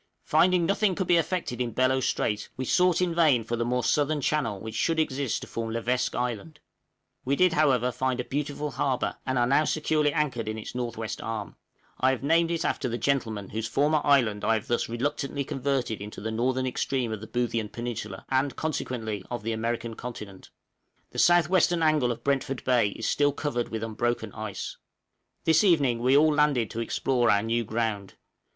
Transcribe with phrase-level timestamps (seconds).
[0.23, 3.83] Finding nothing could be effected in Bellot Strait, we sought in vain for the more
[3.83, 6.59] southern channel which should exist to form Levesque Island:
[7.23, 10.97] we did, however, find a beautiful harbor, and are now securely anchored in its north
[10.97, 11.55] west arm;
[11.99, 16.01] I have named it after the gentleman whose former island I have thus reluctantly converted
[16.01, 20.49] into the northern extreme of the Boothian Peninsula, and consequently of the American continent.
[21.11, 24.77] The south western angle of Brentford Bay is still covered with unbroken ice.
[25.43, 28.15] This evening we all landed to explore our new ground.